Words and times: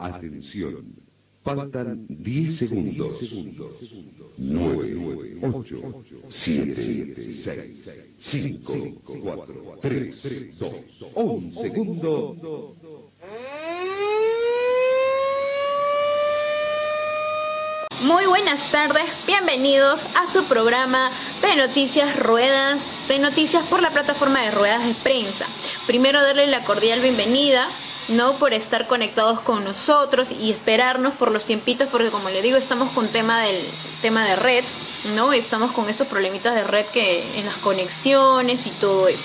Atención. 0.00 0.96
Faltan 1.44 2.06
10 2.08 2.56
segundos. 2.56 3.12
9, 4.38 5.38
8, 5.42 6.04
7, 6.26 7.14
6, 7.14 7.90
5, 8.18 8.72
4, 9.22 9.78
3, 9.82 10.58
2, 10.58 10.72
1 11.14 11.52
segundo. 11.60 12.74
Muy 18.02 18.24
buenas 18.24 18.70
tardes, 18.70 19.04
bienvenidos 19.26 20.00
a 20.16 20.26
su 20.26 20.44
programa 20.44 21.10
de 21.42 21.56
noticias 21.56 22.18
ruedas, 22.18 22.80
de 23.08 23.18
noticias 23.18 23.66
por 23.66 23.82
la 23.82 23.90
plataforma 23.90 24.40
de 24.40 24.50
ruedas 24.50 24.86
de 24.86 24.94
prensa. 24.94 25.44
Primero 25.86 26.22
darle 26.22 26.46
la 26.46 26.62
cordial 26.62 27.00
bienvenida 27.00 27.68
¿no? 28.10 28.34
Por 28.34 28.52
estar 28.52 28.86
conectados 28.86 29.40
con 29.40 29.64
nosotros 29.64 30.28
y 30.30 30.50
esperarnos 30.50 31.14
por 31.14 31.30
los 31.30 31.44
tiempitos, 31.44 31.88
porque 31.88 32.10
como 32.10 32.28
le 32.30 32.42
digo, 32.42 32.56
estamos 32.56 32.90
con 32.90 33.08
tema 33.08 33.40
del 33.40 33.60
tema 34.02 34.24
de 34.24 34.36
red, 34.36 34.64
¿no? 35.14 35.32
Estamos 35.32 35.72
con 35.72 35.88
estos 35.88 36.06
problemitas 36.06 36.54
de 36.54 36.64
red 36.64 36.84
que 36.86 37.24
en 37.38 37.46
las 37.46 37.56
conexiones 37.56 38.66
y 38.66 38.70
todo 38.70 39.08
eso. 39.08 39.24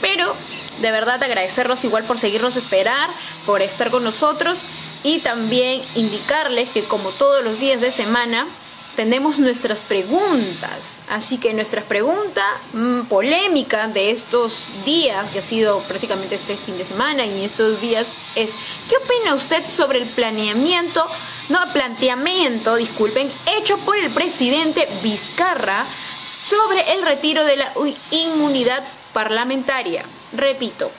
Pero 0.00 0.34
de 0.80 0.90
verdad 0.90 1.22
agradecerlos 1.22 1.84
igual 1.84 2.04
por 2.04 2.18
seguirnos 2.18 2.56
esperar, 2.56 3.08
por 3.46 3.62
estar 3.62 3.90
con 3.90 4.04
nosotros 4.04 4.58
y 5.04 5.18
también 5.20 5.82
indicarles 5.94 6.70
que 6.70 6.82
como 6.82 7.10
todos 7.10 7.42
los 7.44 7.58
días 7.58 7.80
de 7.80 7.92
semana 7.92 8.46
tenemos 8.96 9.38
nuestras 9.38 9.80
preguntas. 9.80 10.98
Así 11.08 11.38
que 11.38 11.52
nuestra 11.52 11.82
pregunta 11.82 12.44
mm, 12.72 13.02
polémica 13.02 13.88
de 13.88 14.10
estos 14.10 14.66
días, 14.84 15.28
que 15.30 15.40
ha 15.40 15.42
sido 15.42 15.80
prácticamente 15.80 16.36
este 16.36 16.56
fin 16.56 16.78
de 16.78 16.84
semana 16.84 17.26
y 17.26 17.44
estos 17.44 17.80
días, 17.80 18.06
es 18.34 18.50
¿qué 18.88 18.96
opina 18.96 19.34
usted 19.34 19.62
sobre 19.68 19.98
el 20.00 20.06
planeamiento, 20.06 21.06
no, 21.48 21.60
planteamiento, 21.72 22.76
disculpen, 22.76 23.30
hecho 23.58 23.78
por 23.78 23.96
el 23.96 24.10
presidente 24.10 24.88
Vizcarra 25.02 25.84
sobre 26.26 26.92
el 26.94 27.02
retiro 27.02 27.44
de 27.44 27.56
la 27.56 27.72
inmunidad 28.10 28.84
parlamentaria? 29.12 30.04
Repito, 30.32 30.90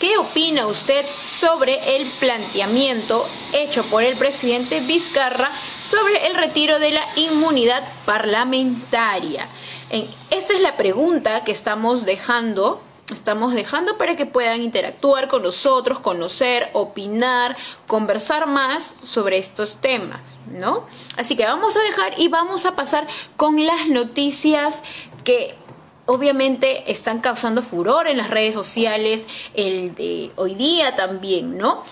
¿Qué 0.00 0.16
opina 0.16 0.66
usted 0.66 1.04
sobre 1.04 1.96
el 1.96 2.06
planteamiento 2.06 3.22
hecho 3.52 3.82
por 3.84 4.02
el 4.02 4.16
presidente 4.16 4.80
Vizcarra 4.80 5.50
sobre 5.52 6.26
el 6.26 6.36
retiro 6.36 6.78
de 6.78 6.92
la 6.92 7.04
inmunidad 7.16 7.86
parlamentaria? 8.06 9.46
esta 10.30 10.54
es 10.54 10.60
la 10.62 10.78
pregunta 10.78 11.44
que 11.44 11.52
estamos 11.52 12.06
dejando 12.06 12.80
estamos 13.12 13.54
dejando 13.54 13.98
para 13.98 14.16
que 14.16 14.24
puedan 14.24 14.62
interactuar 14.62 15.26
con 15.26 15.42
nosotros, 15.42 15.98
conocer, 15.98 16.70
opinar, 16.74 17.56
conversar 17.88 18.46
más 18.46 18.94
sobre 19.04 19.38
estos 19.38 19.78
temas, 19.80 20.20
¿no? 20.46 20.86
Así 21.16 21.36
que 21.36 21.44
vamos 21.44 21.76
a 21.76 21.80
dejar 21.80 22.20
y 22.20 22.28
vamos 22.28 22.66
a 22.66 22.76
pasar 22.76 23.08
con 23.36 23.66
las 23.66 23.88
noticias 23.88 24.84
que 25.24 25.56
obviamente 26.06 26.90
están 26.90 27.20
causando 27.20 27.62
furor 27.62 28.06
en 28.06 28.16
las 28.16 28.30
redes 28.30 28.54
sociales, 28.54 29.24
el 29.54 29.94
de 29.94 30.30
hoy 30.36 30.54
día 30.54 30.96
también, 30.96 31.56
¿no? 31.56 31.84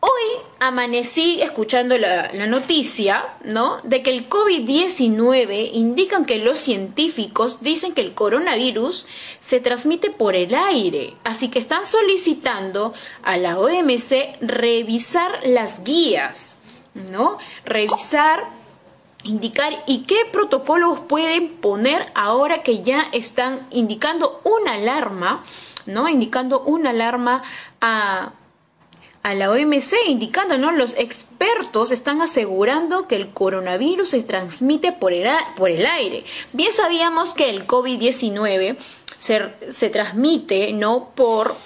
Hoy 0.00 0.40
amanecí 0.60 1.42
escuchando 1.42 1.98
la, 1.98 2.30
noticia, 2.46 3.34
¿no? 3.42 3.80
De 3.82 4.00
que 4.00 4.10
el 4.10 4.28
COVID-19 4.28 5.70
indican 5.72 6.24
que 6.24 6.38
los 6.38 6.58
científicos 6.58 7.60
dicen 7.62 7.94
que 7.94 8.02
el 8.02 8.14
coronavirus 8.14 9.06
se 9.40 9.58
transmite 9.58 10.10
por 10.10 10.36
el 10.36 10.54
aire, 10.54 11.14
así 11.24 11.48
que 11.48 11.58
están 11.58 11.84
solicitando 11.84 12.94
a 13.24 13.38
la 13.38 13.58
OMC 13.58 14.38
revisar 14.40 15.40
las 15.44 15.82
guías, 15.82 16.58
¿no? 16.94 17.38
Revisar 17.64 18.57
indicar 19.24 19.72
y 19.86 20.04
qué 20.04 20.24
protocolos 20.32 21.00
pueden 21.00 21.48
poner 21.56 22.06
ahora 22.14 22.62
que 22.62 22.82
ya 22.82 23.02
están 23.12 23.66
indicando 23.70 24.40
una 24.44 24.74
alarma, 24.74 25.44
¿no? 25.86 26.08
Indicando 26.08 26.60
una 26.60 26.90
alarma 26.90 27.42
a, 27.80 28.32
a 29.22 29.34
la 29.34 29.50
OMC, 29.50 29.94
indicando, 30.06 30.56
¿no? 30.56 30.72
Los 30.72 30.94
expertos 30.96 31.90
están 31.90 32.22
asegurando 32.22 33.08
que 33.08 33.16
el 33.16 33.30
coronavirus 33.30 34.10
se 34.10 34.22
transmite 34.22 34.92
por 34.92 35.12
el, 35.12 35.28
por 35.56 35.70
el 35.70 35.84
aire. 35.84 36.24
Bien 36.52 36.72
sabíamos 36.72 37.34
que 37.34 37.50
el 37.50 37.66
COVID-19 37.66 38.76
se, 39.18 39.52
se 39.70 39.90
transmite, 39.90 40.72
¿no? 40.72 41.10
Por 41.14 41.56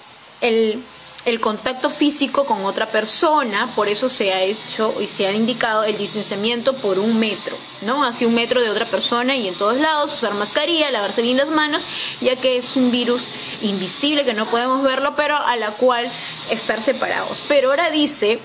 el 0.41 0.81
el 1.25 1.39
contacto 1.39 1.89
físico 1.89 2.45
con 2.45 2.65
otra 2.65 2.85
persona, 2.85 3.69
por 3.75 3.87
eso 3.87 4.09
se 4.09 4.33
ha 4.33 4.41
hecho 4.41 4.93
y 5.01 5.07
se 5.07 5.25
ha 5.25 5.31
indicado 5.31 5.83
el 5.83 5.97
distanciamiento 5.97 6.73
por 6.73 6.99
un 6.99 7.17
metro, 7.19 7.55
¿no? 7.83 8.03
Hacia 8.03 8.27
un 8.27 8.35
metro 8.35 8.61
de 8.61 8.69
otra 8.69 8.85
persona 8.85 9.35
y 9.35 9.47
en 9.47 9.55
todos 9.55 9.77
lados, 9.77 10.13
usar 10.13 10.33
mascarilla, 10.33 10.91
lavarse 10.91 11.21
bien 11.21 11.37
las 11.37 11.47
manos, 11.47 11.81
ya 12.19 12.35
que 12.35 12.57
es 12.57 12.75
un 12.75 12.91
virus 12.91 13.23
invisible 13.61 14.25
que 14.25 14.33
no 14.33 14.45
podemos 14.45 14.83
verlo, 14.83 15.13
pero 15.15 15.37
a 15.37 15.55
la 15.55 15.71
cual 15.71 16.09
estar 16.49 16.81
separados. 16.81 17.37
Pero 17.47 17.69
ahora 17.69 17.89
dice 17.89 18.39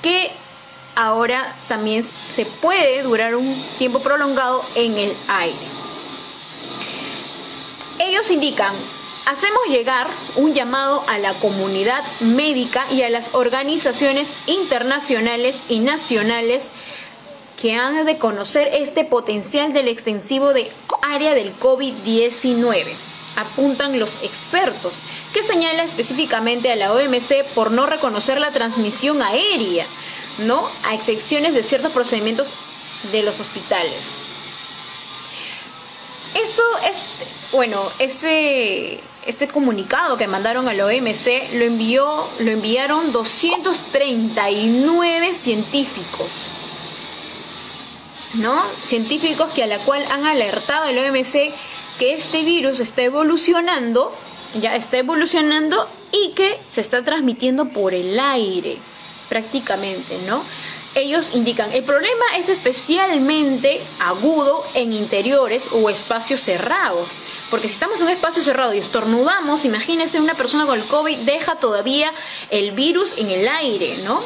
que 0.00 0.30
ahora 0.94 1.52
también 1.66 2.04
se 2.04 2.44
puede 2.46 3.02
durar 3.02 3.34
un 3.34 3.60
tiempo 3.78 3.98
prolongado 3.98 4.64
en 4.76 4.96
el 4.96 5.12
aire. 5.26 5.56
Ellos 7.98 8.30
indican 8.30 8.72
hacemos 9.26 9.66
llegar 9.68 10.06
un 10.36 10.54
llamado 10.54 11.04
a 11.08 11.18
la 11.18 11.32
comunidad 11.34 12.02
médica 12.20 12.86
y 12.92 13.02
a 13.02 13.10
las 13.10 13.34
organizaciones 13.34 14.28
internacionales 14.46 15.56
y 15.68 15.78
nacionales 15.80 16.64
que 17.60 17.74
han 17.74 18.04
de 18.04 18.18
conocer 18.18 18.68
este 18.72 19.04
potencial 19.04 19.72
del 19.72 19.88
extensivo 19.88 20.52
de 20.52 20.70
área 21.02 21.34
del 21.34 21.56
COVID-19, 21.58 22.84
apuntan 23.36 23.98
los 23.98 24.10
expertos, 24.22 24.92
que 25.32 25.42
señala 25.42 25.82
específicamente 25.82 26.70
a 26.70 26.76
la 26.76 26.92
OMC 26.92 27.44
por 27.54 27.70
no 27.70 27.86
reconocer 27.86 28.38
la 28.38 28.50
transmisión 28.50 29.22
aérea, 29.22 29.86
¿no? 30.38 30.68
A 30.84 30.94
excepciones 30.94 31.54
de 31.54 31.62
ciertos 31.62 31.92
procedimientos 31.92 32.52
de 33.12 33.22
los 33.22 33.40
hospitales. 33.40 34.10
Esto 36.34 36.62
es, 36.88 36.98
bueno, 37.52 37.80
este 37.98 39.00
este 39.26 39.48
comunicado 39.48 40.16
que 40.16 40.26
mandaron 40.26 40.66
a 40.68 40.74
la 40.74 40.86
OMC 40.86 41.52
lo 41.54 41.64
envió, 41.64 42.26
lo 42.40 42.50
enviaron 42.50 43.12
239 43.12 45.34
científicos. 45.34 46.28
¿No? 48.34 48.60
Científicos 48.86 49.52
que 49.52 49.62
a 49.62 49.66
la 49.66 49.78
cual 49.78 50.04
han 50.10 50.26
alertado 50.26 50.88
a 50.88 50.92
la 50.92 51.10
OMC 51.10 51.52
que 51.98 52.14
este 52.14 52.42
virus 52.42 52.80
está 52.80 53.02
evolucionando, 53.02 54.12
ya 54.60 54.74
está 54.74 54.98
evolucionando 54.98 55.88
y 56.10 56.30
que 56.30 56.58
se 56.68 56.80
está 56.80 57.04
transmitiendo 57.04 57.66
por 57.66 57.94
el 57.94 58.18
aire, 58.18 58.76
prácticamente, 59.28 60.18
¿no? 60.26 60.42
Ellos 60.96 61.30
indican, 61.34 61.72
el 61.72 61.84
problema 61.84 62.24
es 62.36 62.48
especialmente 62.48 63.80
agudo 64.00 64.64
en 64.74 64.92
interiores 64.92 65.66
o 65.72 65.88
espacios 65.90 66.40
cerrados 66.40 67.06
porque 67.54 67.68
si 67.68 67.74
estamos 67.74 67.98
en 68.00 68.06
un 68.06 68.10
espacio 68.10 68.42
cerrado 68.42 68.74
y 68.74 68.78
estornudamos, 68.78 69.64
imagínense 69.64 70.18
una 70.18 70.34
persona 70.34 70.66
con 70.66 70.76
el 70.76 70.84
COVID 70.84 71.18
deja 71.18 71.54
todavía 71.54 72.10
el 72.50 72.72
virus 72.72 73.16
en 73.16 73.30
el 73.30 73.46
aire, 73.46 73.96
¿no? 74.02 74.20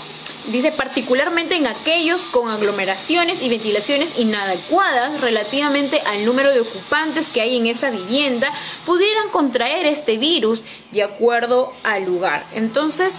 Dice 0.47 0.73
particularmente 0.73 1.55
en 1.55 1.67
aquellos 1.67 2.23
con 2.25 2.49
aglomeraciones 2.49 3.43
y 3.43 3.51
ventilaciones 3.51 4.19
inadecuadas 4.19 5.21
relativamente 5.21 6.01
al 6.07 6.25
número 6.25 6.55
de 6.55 6.61
ocupantes 6.61 7.29
que 7.29 7.43
hay 7.43 7.59
en 7.59 7.67
esa 7.67 7.91
vivienda, 7.91 8.51
pudieran 8.87 9.29
contraer 9.29 9.85
este 9.85 10.17
virus 10.17 10.63
de 10.93 11.03
acuerdo 11.03 11.75
al 11.83 12.07
lugar. 12.07 12.47
Entonces, 12.55 13.13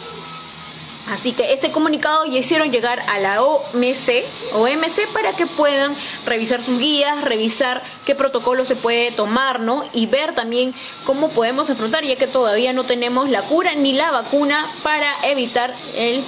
Así 1.12 1.34
que 1.34 1.54
ese 1.54 1.72
comunicado 1.72 2.26
ya 2.26 2.38
hicieron 2.38 2.72
llegar 2.72 3.00
a 3.08 3.20
la 3.20 3.42
OMC, 3.42 4.24
OMC 4.54 5.08
para 5.12 5.34
que 5.34 5.48
puedan 5.48 5.96
revisar 6.26 6.62
sus 6.62 6.78
guías, 6.78 7.24
revisar 7.24 7.82
qué 8.06 8.14
protocolo 8.14 8.64
se 8.66 8.76
puede 8.76 9.12
tomar, 9.12 9.60
¿no? 9.60 9.84
Y 9.94 10.06
ver 10.06 10.36
también 10.36 10.74
cómo 11.06 11.30
podemos 11.30 11.70
afrontar, 11.70 12.04
ya 12.04 12.16
que 12.16 12.28
todavía 12.28 12.74
no 12.74 12.84
tenemos 12.84 13.30
la 13.30 13.42
cura 13.42 13.74
ni 13.74 13.94
la 13.94 14.12
vacuna 14.12 14.66
para 14.84 15.12
evitar 15.24 15.74
el 15.98 16.24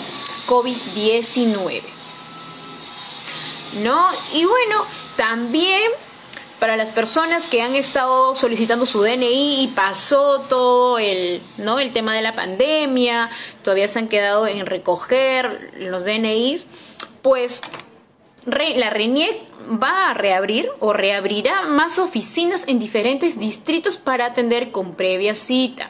COVID-19. 0.48 1.82
¿No? 3.84 4.10
Y 4.34 4.46
bueno, 4.46 4.84
también 5.16 5.92
para 6.62 6.78
las 6.78 6.92
personas 6.92 7.48
que 7.48 7.64
han 7.64 7.74
estado 7.74 8.36
solicitando 8.36 8.86
su 8.86 9.02
DNI 9.02 9.64
y 9.64 9.68
pasó 9.70 10.42
todo 10.42 11.00
el, 11.00 11.42
¿no? 11.58 11.80
el 11.80 11.92
tema 11.92 12.14
de 12.14 12.22
la 12.22 12.36
pandemia, 12.36 13.32
todavía 13.64 13.88
se 13.88 13.98
han 13.98 14.08
quedado 14.08 14.46
en 14.46 14.68
recoger 14.68 15.72
los 15.80 16.06
DNIs, 16.06 16.68
pues 17.24 17.64
la 18.46 18.92
RENIEC 18.92 19.42
va 19.82 20.12
a 20.12 20.14
reabrir 20.14 20.70
o 20.80 20.94
reabrirá 20.94 21.64
más 21.64 21.98
oficinas 21.98 22.64
en 22.68 22.78
diferentes 22.78 23.40
distritos 23.40 23.98
para 23.98 24.28
atender 24.28 24.72
con 24.72 24.94
previa 24.94 25.34
cita. 25.34 25.90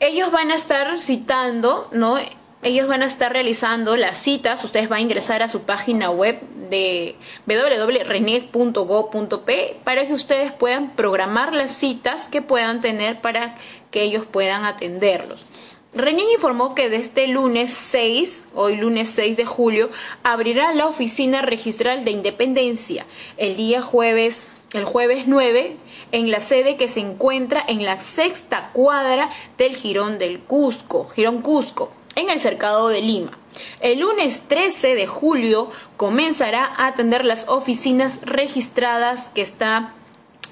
Ellos 0.00 0.30
van 0.32 0.50
a 0.50 0.54
estar 0.54 1.00
citando, 1.00 1.88
¿no? 1.92 2.18
Ellos 2.62 2.88
van 2.88 3.02
a 3.02 3.06
estar 3.06 3.32
realizando 3.32 3.96
las 3.96 4.18
citas. 4.18 4.62
Ustedes 4.64 4.90
van 4.90 4.98
a 4.98 5.02
ingresar 5.02 5.42
a 5.42 5.48
su 5.48 5.62
página 5.62 6.10
web 6.10 6.38
de 6.68 7.16
www.reneg.go.p 7.46 9.76
para 9.82 10.06
que 10.06 10.12
ustedes 10.12 10.52
puedan 10.52 10.90
programar 10.90 11.54
las 11.54 11.72
citas 11.72 12.28
que 12.28 12.42
puedan 12.42 12.82
tener 12.82 13.18
para 13.20 13.54
que 13.90 14.02
ellos 14.02 14.26
puedan 14.26 14.66
atenderlos. 14.66 15.46
Reneg 15.92 16.26
informó 16.34 16.76
que 16.76 16.88
desde 16.88 17.02
este 17.02 17.26
lunes 17.26 17.72
6, 17.72 18.44
hoy 18.54 18.76
lunes 18.76 19.10
6 19.10 19.36
de 19.36 19.44
julio, 19.44 19.90
abrirá 20.22 20.72
la 20.72 20.86
oficina 20.86 21.42
registral 21.42 22.04
de 22.04 22.12
Independencia 22.12 23.06
el 23.38 23.56
día 23.56 23.82
jueves, 23.82 24.46
el 24.72 24.84
jueves 24.84 25.24
9, 25.26 25.74
en 26.12 26.30
la 26.30 26.38
sede 26.38 26.76
que 26.76 26.86
se 26.86 27.00
encuentra 27.00 27.64
en 27.66 27.84
la 27.84 28.00
sexta 28.00 28.70
cuadra 28.72 29.30
del 29.58 29.74
Girón 29.74 30.18
del 30.18 30.38
Cusco, 30.38 31.08
Girón 31.08 31.42
Cusco 31.42 31.90
en 32.14 32.30
el 32.30 32.40
cercado 32.40 32.88
de 32.88 33.00
Lima. 33.00 33.38
El 33.80 34.00
lunes 34.00 34.42
13 34.48 34.94
de 34.94 35.06
julio 35.06 35.70
comenzará 35.96 36.64
a 36.64 36.86
atender 36.86 37.24
las 37.24 37.48
oficinas 37.48 38.20
registradas 38.22 39.28
que 39.34 39.42
está 39.42 39.94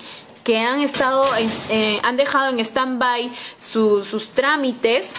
que 0.47 0.59
han 0.59 0.79
estado, 0.79 1.25
eh, 1.67 1.99
han 2.03 2.15
dejado 2.15 2.47
en 2.47 2.61
stand-by 2.61 3.29
sus 3.57 4.29
trámites, 4.29 5.13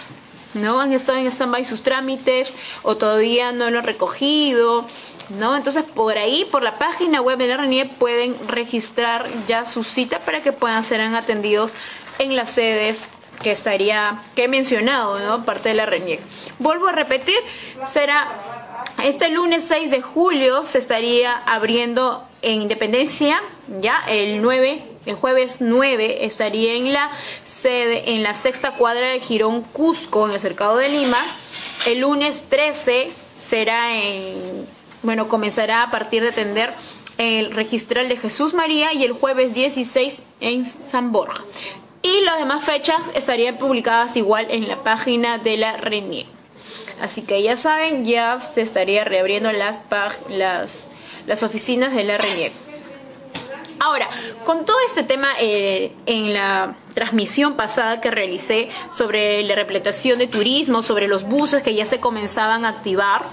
¿no? 0.55 0.81
Han 0.81 0.91
estado 0.91 1.19
en 1.19 1.27
stand-by 1.27 1.65
sus 1.65 1.83
trámites 1.83 2.51
o 2.81 2.97
todavía 2.97 3.51
no 3.51 3.69
lo 3.69 3.77
han 3.77 3.85
recogido, 3.85 4.87
¿no? 5.37 5.55
Entonces 5.55 5.83
por 5.83 6.17
ahí, 6.17 6.47
por 6.49 6.63
la 6.63 6.79
página 6.79 7.21
web 7.21 7.37
de 7.37 7.45
la 7.45 7.57
RENIE 7.57 7.85
pueden 7.85 8.35
registrar 8.47 9.27
ya 9.47 9.65
su 9.65 9.83
cita 9.83 10.19
para 10.19 10.41
que 10.41 10.51
puedan 10.51 10.83
ser 10.83 10.99
atendidos 10.99 11.73
en 12.17 12.35
las 12.35 12.49
sedes 12.49 13.07
que 13.43 13.51
estaría, 13.51 14.23
que 14.35 14.45
he 14.45 14.47
mencionado, 14.47 15.19
¿no? 15.19 15.45
Parte 15.45 15.69
de 15.69 15.75
la 15.75 15.85
RENIE. 15.85 16.19
Vuelvo 16.57 16.87
a 16.87 16.91
repetir, 16.91 17.37
será 17.93 18.27
este 19.03 19.29
lunes 19.29 19.63
6 19.67 19.91
de 19.91 20.01
julio 20.01 20.63
se 20.63 20.79
estaría 20.79 21.37
abriendo 21.45 22.23
en 22.41 22.63
Independencia, 22.63 23.41
ya 23.79 24.01
el 24.07 24.41
9 24.41 24.81
el 25.09 25.15
jueves 25.15 25.57
9 25.59 26.25
estaría 26.25 26.75
en 26.75 26.93
la 26.93 27.09
sede, 27.43 28.11
en 28.13 28.21
la 28.21 28.35
sexta 28.35 28.73
cuadra 28.73 29.07
del 29.07 29.21
Girón 29.21 29.61
Cusco, 29.61 30.27
en 30.27 30.35
el 30.35 30.39
cercado 30.39 30.77
de 30.77 30.87
Lima. 30.89 31.17
El 31.87 32.01
lunes 32.01 32.41
13 32.49 33.09
será 33.41 33.97
en, 33.97 34.67
bueno, 35.01 35.27
comenzará 35.27 35.81
a 35.81 35.89
partir 35.89 36.21
de 36.21 36.31
tender 36.31 36.73
el 37.17 37.51
registral 37.51 38.07
de 38.07 38.17
Jesús 38.17 38.53
María 38.53 38.93
y 38.93 39.03
el 39.03 39.13
jueves 39.13 39.55
16 39.55 40.17
en 40.41 40.65
San 40.87 41.11
Borja. 41.11 41.43
Y 42.03 42.21
las 42.21 42.37
demás 42.37 42.63
fechas 42.63 43.01
estarían 43.15 43.57
publicadas 43.57 44.15
igual 44.15 44.45
en 44.51 44.67
la 44.67 44.77
página 44.83 45.39
de 45.39 45.57
la 45.57 45.75
RENIE. 45.77 46.27
Así 47.01 47.23
que 47.23 47.41
ya 47.41 47.57
saben, 47.57 48.05
ya 48.05 48.39
se 48.39 48.61
estaría 48.61 49.05
reabriendo 49.05 49.51
las, 49.51 49.81
las, 50.29 50.87
las 51.25 51.41
oficinas 51.41 51.95
de 51.95 52.03
la 52.03 52.17
RENIE. 52.19 52.51
Ahora, 53.79 54.09
con 54.45 54.65
todo 54.65 54.77
este 54.85 55.03
tema 55.03 55.29
eh, 55.39 55.93
en 56.05 56.33
la 56.33 56.75
transmisión 56.93 57.55
pasada 57.55 58.01
que 58.01 58.11
realicé 58.11 58.69
sobre 58.91 59.41
la 59.43 59.55
repletación 59.55 60.19
de 60.19 60.27
turismo, 60.27 60.83
sobre 60.83 61.07
los 61.07 61.23
buses 61.23 61.63
que 61.63 61.73
ya 61.73 61.85
se 61.85 61.99
comenzaban 61.99 62.65
a 62.65 62.69
activar, 62.69 63.23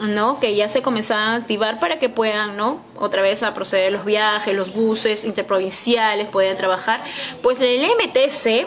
¿no? 0.00 0.38
Que 0.38 0.54
ya 0.54 0.68
se 0.68 0.82
comenzaban 0.82 1.30
a 1.30 1.34
activar 1.36 1.78
para 1.78 1.98
que 1.98 2.10
puedan, 2.10 2.58
¿no? 2.58 2.82
Otra 2.96 3.22
vez 3.22 3.42
a 3.42 3.54
proceder 3.54 3.90
los 3.92 4.04
viajes, 4.04 4.54
los 4.54 4.74
buses 4.74 5.24
interprovinciales 5.24 6.28
puedan 6.28 6.58
trabajar. 6.58 7.02
Pues 7.42 7.58
el 7.60 7.80
MTC 7.82 8.66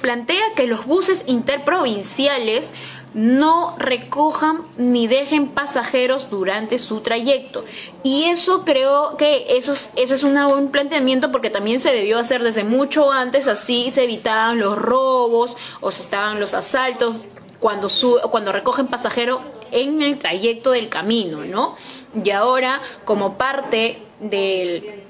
plantea 0.00 0.42
que 0.56 0.66
los 0.66 0.86
buses 0.86 1.24
interprovinciales 1.26 2.70
no 3.14 3.74
recojan 3.78 4.62
ni 4.76 5.06
dejen 5.06 5.48
pasajeros 5.48 6.30
durante 6.30 6.78
su 6.78 7.00
trayecto. 7.00 7.64
Y 8.02 8.24
eso 8.24 8.64
creo 8.64 9.16
que 9.16 9.56
eso 9.56 9.72
es, 9.72 9.90
eso 9.96 10.14
es 10.14 10.22
un 10.22 10.34
buen 10.48 10.68
planteamiento 10.68 11.32
porque 11.32 11.50
también 11.50 11.80
se 11.80 11.92
debió 11.92 12.18
hacer 12.18 12.42
desde 12.42 12.64
mucho 12.64 13.10
antes, 13.10 13.48
así 13.48 13.90
se 13.90 14.04
evitaban 14.04 14.60
los 14.60 14.78
robos 14.78 15.56
o 15.80 15.90
se 15.90 16.02
estaban 16.02 16.40
los 16.40 16.54
asaltos 16.54 17.16
cuando, 17.58 17.88
cuando 18.30 18.52
recogen 18.52 18.86
pasajeros 18.86 19.40
en 19.70 20.02
el 20.02 20.18
trayecto 20.18 20.70
del 20.70 20.88
camino, 20.88 21.44
¿no? 21.44 21.76
Y 22.24 22.30
ahora, 22.30 22.80
como 23.04 23.34
parte 23.36 24.02
del 24.18 25.02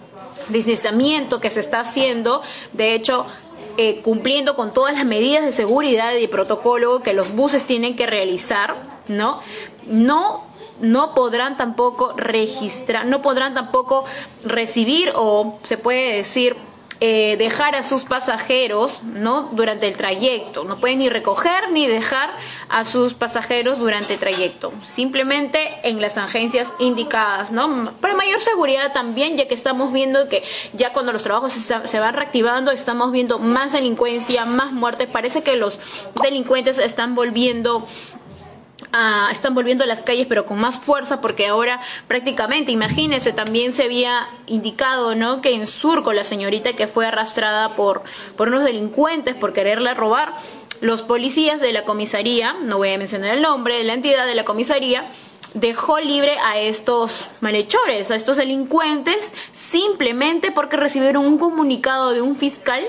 distanciamiento 0.48 1.40
que 1.40 1.50
se 1.50 1.60
está 1.60 1.80
haciendo, 1.80 2.42
de 2.72 2.94
hecho, 2.94 3.24
eh, 3.76 4.00
cumpliendo 4.02 4.56
con 4.56 4.72
todas 4.72 4.94
las 4.94 5.04
medidas 5.04 5.44
de 5.44 5.52
seguridad 5.52 6.14
y 6.14 6.26
protocolo 6.26 7.02
que 7.02 7.12
los 7.12 7.34
buses 7.34 7.64
tienen 7.66 7.96
que 7.96 8.06
realizar, 8.06 8.76
¿no? 9.08 9.40
No 9.86 10.50
no 10.80 11.14
podrán 11.14 11.56
tampoco 11.56 12.14
registrar, 12.16 13.06
no 13.06 13.22
podrán 13.22 13.54
tampoco 13.54 14.04
recibir 14.44 15.12
o 15.14 15.58
se 15.62 15.76
puede 15.76 16.16
decir 16.16 16.56
eh, 17.02 17.36
dejar 17.38 17.76
a 17.76 17.82
sus 17.82 18.04
pasajeros 18.04 19.02
¿no? 19.02 19.48
durante 19.52 19.88
el 19.88 19.96
trayecto. 19.96 20.64
No 20.64 20.76
pueden 20.76 20.98
ni 20.98 21.08
recoger 21.08 21.70
ni 21.72 21.86
dejar 21.86 22.30
a 22.68 22.84
sus 22.84 23.14
pasajeros 23.14 23.78
durante 23.78 24.14
el 24.14 24.20
trayecto. 24.20 24.70
Simplemente 24.84 25.78
en 25.82 26.02
las 26.02 26.18
agencias 26.18 26.74
indicadas. 26.78 27.52
¿no? 27.52 27.92
Para 28.02 28.14
mayor 28.14 28.42
seguridad 28.42 28.92
también, 28.92 29.38
ya 29.38 29.48
que 29.48 29.54
estamos 29.54 29.92
viendo 29.92 30.28
que 30.28 30.42
ya 30.74 30.92
cuando 30.92 31.12
los 31.12 31.22
trabajos 31.22 31.52
se, 31.52 31.98
van 31.98 32.14
reactivando, 32.14 32.70
estamos 32.70 33.12
viendo 33.12 33.38
más 33.38 33.72
delincuencia, 33.72 34.44
más 34.44 34.72
muertes. 34.72 35.08
Parece 35.08 35.42
que 35.42 35.56
los 35.56 35.80
delincuentes 36.22 36.78
están 36.78 37.14
volviendo 37.14 37.86
están 39.30 39.54
volviendo 39.54 39.84
a 39.84 39.86
las 39.86 40.00
calles 40.00 40.26
pero 40.28 40.46
con 40.46 40.58
más 40.58 40.78
fuerza 40.78 41.20
porque 41.20 41.46
ahora 41.46 41.80
prácticamente, 42.08 42.72
imagínense, 42.72 43.32
también 43.32 43.72
se 43.72 43.84
había 43.84 44.28
indicado, 44.46 45.14
¿no? 45.14 45.40
Que 45.40 45.54
en 45.54 45.66
Surco 45.66 46.12
la 46.12 46.24
señorita 46.24 46.72
que 46.74 46.86
fue 46.86 47.06
arrastrada 47.06 47.74
por, 47.76 48.02
por 48.36 48.48
unos 48.48 48.64
delincuentes 48.64 49.34
por 49.34 49.52
quererla 49.52 49.94
robar, 49.94 50.34
los 50.80 51.02
policías 51.02 51.60
de 51.60 51.72
la 51.72 51.84
comisaría, 51.84 52.54
no 52.62 52.78
voy 52.78 52.92
a 52.92 52.98
mencionar 52.98 53.34
el 53.36 53.42
nombre, 53.42 53.76
de 53.76 53.84
la 53.84 53.92
entidad 53.92 54.26
de 54.26 54.34
la 54.34 54.44
comisaría, 54.44 55.04
dejó 55.54 55.98
libre 56.00 56.38
a 56.38 56.58
estos 56.58 57.28
malhechores, 57.40 58.10
a 58.10 58.16
estos 58.16 58.36
delincuentes, 58.36 59.34
simplemente 59.52 60.52
porque 60.52 60.76
recibieron 60.76 61.26
un 61.26 61.38
comunicado 61.38 62.12
de 62.12 62.22
un 62.22 62.36
fiscal 62.36 62.82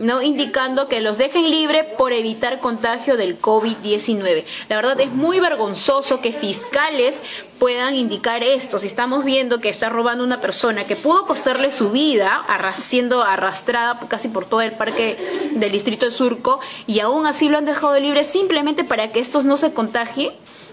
¿no? 0.00 0.22
indicando 0.22 0.88
que 0.88 1.00
los 1.00 1.18
dejen 1.18 1.50
libre 1.50 1.84
por 1.84 2.12
evitar 2.12 2.58
contagio 2.58 3.16
del 3.16 3.40
COVID-19. 3.40 4.44
La 4.68 4.76
verdad 4.76 5.00
es 5.00 5.12
muy 5.12 5.38
vergonzoso 5.40 6.20
que 6.20 6.32
fiscales 6.32 7.20
puedan 7.58 7.94
indicar 7.94 8.42
esto. 8.42 8.78
Si 8.78 8.86
estamos 8.86 9.24
viendo 9.24 9.60
que 9.60 9.68
está 9.68 9.90
robando 9.90 10.24
una 10.24 10.40
persona 10.40 10.86
que 10.86 10.96
pudo 10.96 11.26
costarle 11.26 11.70
su 11.70 11.90
vida, 11.90 12.42
siendo 12.76 13.22
arrastrada 13.22 14.00
casi 14.08 14.28
por 14.28 14.46
todo 14.46 14.62
el 14.62 14.72
parque 14.72 15.18
del 15.52 15.70
distrito 15.70 16.06
de 16.06 16.10
Surco, 16.10 16.60
y 16.86 17.00
aún 17.00 17.26
así 17.26 17.48
lo 17.48 17.58
han 17.58 17.66
dejado 17.66 17.98
libre 18.00 18.24
simplemente 18.24 18.84
para 18.84 19.12
que 19.12 19.20
estos 19.20 19.44
no 19.44 19.56
se 19.58 19.72
contagien. 19.72 20.32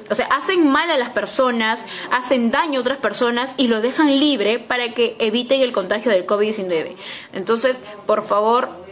O 0.10 0.15
sea, 0.15 0.27
hacen 0.27 0.65
mal 0.65 0.89
a 0.89 0.98
las 0.98 1.10
personas, 1.10 1.84
hacen 2.12 2.50
daño 2.50 2.79
a 2.79 2.81
otras 2.81 2.98
personas 2.98 3.51
y 3.57 3.67
lo 3.67 3.81
dejan 3.81 4.22
libre 4.22 4.57
para 4.57 4.93
que 4.93 5.17
eviten 5.19 5.60
el 5.62 5.74
contagio 5.74 6.10
del 6.12 6.25
COVID-19. 6.25 6.96
Entonces, 7.34 7.77
por 8.05 8.24
favor, 8.24 8.87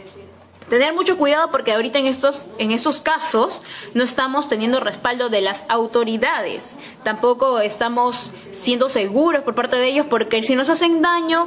Tener 0.68 0.94
mucho 0.94 1.16
cuidado 1.16 1.50
porque 1.52 1.72
ahorita 1.72 2.00
en 2.00 2.06
estos, 2.06 2.44
en 2.58 2.72
estos 2.72 3.00
casos 3.00 3.62
no 3.94 4.02
estamos 4.02 4.48
teniendo 4.48 4.80
respaldo 4.80 5.28
de 5.28 5.40
las 5.40 5.64
autoridades. 5.68 6.76
Tampoco 7.04 7.60
estamos 7.60 8.32
siendo 8.50 8.88
seguros 8.88 9.42
por 9.42 9.54
parte 9.54 9.76
de 9.76 9.86
ellos 9.86 10.06
porque 10.10 10.42
si 10.42 10.56
nos 10.56 10.68
hacen 10.68 11.02
daño 11.02 11.46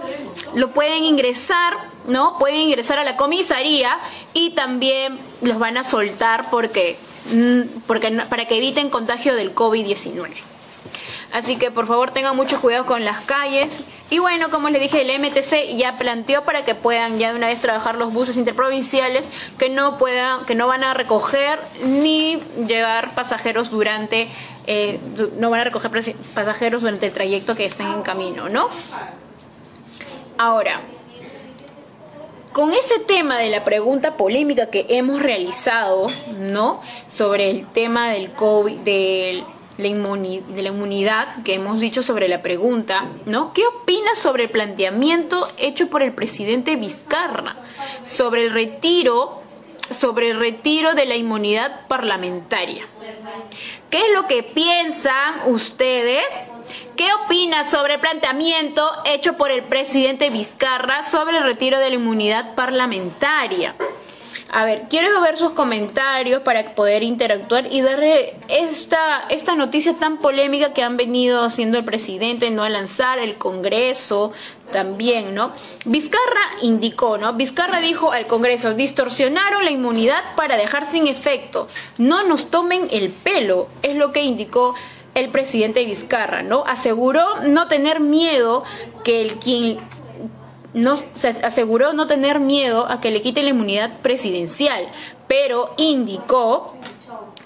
lo 0.56 0.72
pueden 0.72 1.04
ingresar, 1.04 1.74
¿no? 2.08 2.38
Pueden 2.38 2.62
ingresar 2.62 2.98
a 2.98 3.04
la 3.04 3.18
comisaría 3.18 3.98
y 4.34 4.52
también 4.52 5.20
los 5.42 5.60
van 5.60 5.78
a 5.78 5.84
soltar 5.84 6.50
porque, 6.50 6.98
mm, 7.34 7.82
porque 7.88 8.12
para 8.30 8.46
que 8.46 8.56
eviten 8.56 8.90
contagio 8.90 9.36
del 9.36 9.54
COVID-19. 9.54 10.49
Así 11.32 11.58
que 11.58 11.70
por 11.70 11.86
favor 11.86 12.12
tengan 12.12 12.36
mucho 12.36 12.60
cuidado 12.60 12.86
con 12.86 13.06
las 13.06 13.24
calles. 13.24 13.84
Y 14.10 14.18
bueno, 14.18 14.50
como 14.50 14.70
les 14.70 14.82
dije, 14.82 15.02
el 15.02 15.20
MTC 15.20 15.78
ya 15.78 15.96
planteó 15.98 16.44
para 16.44 16.66
que 16.66 16.74
puedan 16.74 17.20
ya 17.20 17.32
de 17.32 17.38
una 17.38 17.48
vez 17.48 17.62
trabajar 17.62 17.96
los 17.96 18.12
buses 18.12 18.38
interprovinciales 18.38 19.30
que 19.60 19.70
no 19.70 20.00
puedan, 20.00 20.46
que 20.46 20.56
no 20.56 20.68
van 20.68 20.84
a 20.84 20.96
recoger 20.96 21.60
ni 21.84 22.40
llevar 22.68 23.14
pasajeros 23.14 23.70
durante, 23.70 24.28
eh, 24.66 25.00
no 25.38 25.52
van 25.52 25.62
a 25.62 25.64
recoger 25.66 25.92
pasajeros 26.34 26.82
durante 26.82 27.08
el 27.08 27.14
trayecto 27.14 27.54
que 27.56 27.66
estén 27.66 27.88
en 27.88 28.02
camino, 28.02 28.50
¿no? 28.50 28.70
Ahora, 30.40 30.82
con 32.54 32.74
ese 32.74 32.98
tema 33.00 33.38
de 33.38 33.52
la 33.52 33.64
pregunta 33.64 34.18
polémica 34.18 34.72
que 34.72 34.88
hemos 34.90 35.22
realizado, 35.22 36.10
¿no? 36.40 36.82
Sobre 37.08 37.52
el 37.52 37.68
tema 37.68 38.10
del 38.10 38.32
COVID, 38.32 38.78
del 38.78 39.44
de 39.80 40.62
la 40.62 40.70
inmunidad 40.70 41.42
que 41.46 41.54
hemos 41.54 41.80
dicho 41.80 42.04
sobre 42.04 42.28
la 42.28 42.42
pregunta, 42.42 43.06
¿no? 43.26 43.54
¿Qué 43.54 43.66
opinas 43.66 44.20
sobre 44.20 44.44
el 44.44 44.50
planteamiento 44.50 45.50
hecho 45.58 45.88
por 45.88 46.04
el 46.04 46.12
presidente 46.12 46.76
Vizcarra 46.76 47.56
sobre 48.04 48.44
el 48.44 48.52
retiro 48.52 49.42
sobre 49.90 50.32
el 50.32 50.40
retiro 50.40 50.96
de 50.96 51.06
la 51.06 51.16
inmunidad 51.16 51.88
parlamentaria? 51.88 52.86
¿Qué 53.90 54.06
es 54.06 54.12
lo 54.14 54.28
que 54.28 54.44
piensan 54.44 55.36
ustedes? 55.48 56.26
¿Qué 56.98 57.08
opinas 57.26 57.72
sobre 57.72 57.94
el 57.94 58.00
planteamiento 58.02 58.86
hecho 59.06 59.38
por 59.38 59.50
el 59.50 59.64
presidente 59.64 60.30
Vizcarra 60.30 61.04
sobre 61.04 61.38
el 61.38 61.44
retiro 61.46 61.80
de 61.80 61.90
la 61.90 61.96
inmunidad 61.96 62.54
parlamentaria? 62.54 63.76
A 64.52 64.66
ver, 64.66 64.86
quiero 64.90 65.22
ver 65.22 65.38
sus 65.38 65.52
comentarios 65.52 66.42
para 66.42 66.74
poder 66.74 67.04
interactuar 67.04 67.72
y 67.72 67.82
darle 67.82 68.34
esta, 68.48 69.26
esta 69.30 69.56
noticia 69.56 69.94
tan 69.94 70.18
polémica 70.18 70.74
que 70.74 70.82
han 70.82 70.98
venido 70.98 71.44
haciendo 71.44 71.78
el 71.78 71.86
presidente, 71.86 72.50
¿no? 72.50 72.64
A 72.64 72.70
lanzar 72.70 73.20
el 73.20 73.36
Congreso 73.36 74.32
también, 74.72 75.36
¿no? 75.36 75.52
Vizcarra 75.86 76.42
indicó, 76.64 77.20
¿no? 77.20 77.34
Vizcarra 77.34 77.80
dijo 77.80 78.12
al 78.12 78.26
Congreso, 78.26 78.74
distorsionaron 78.74 79.66
la 79.66 79.72
inmunidad 79.72 80.24
para 80.36 80.58
dejar 80.58 80.90
sin 80.90 81.06
efecto. 81.06 81.68
No 82.00 82.24
nos 82.24 82.50
tomen 82.50 82.88
el 82.92 83.10
pelo, 83.10 83.68
es 83.84 83.96
lo 83.96 84.12
que 84.12 84.24
indicó 84.24 84.74
el 85.14 85.30
presidente 85.30 85.86
Vizcarra, 85.86 86.42
¿no? 86.42 86.64
Aseguró 86.66 87.42
no 87.42 87.68
tener 87.68 88.00
miedo 88.00 88.64
que 89.04 89.22
el 89.22 89.34
quien 89.34 89.80
no, 90.74 91.02
se 91.16 91.30
aseguró 91.30 91.94
no 91.94 92.08
tener 92.08 92.40
miedo 92.40 92.86
a 92.90 93.02
que 93.02 93.12
le 93.12 93.22
quiten 93.22 93.46
la 93.46 93.52
inmunidad 93.52 94.00
presidencial, 94.02 94.88
pero 95.28 95.74
indicó 95.78 96.76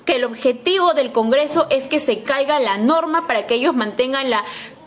que 0.05 0.15
el 0.15 0.25
objetivo 0.25 0.93
del 0.93 1.11
Congreso 1.11 1.67
es 1.69 1.85
que 1.85 1.99
se 1.99 2.23
caiga 2.23 2.59
la 2.59 2.77
norma 2.77 3.27
para 3.27 3.47
que 3.47 3.55
ellos 3.55 3.75
mantengan 3.75 4.29
la 4.29 4.43